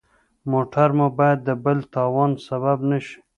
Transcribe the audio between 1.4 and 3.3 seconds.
د بل تاوان سبب نه شي.